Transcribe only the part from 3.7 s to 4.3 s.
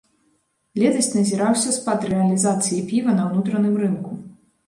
рынку.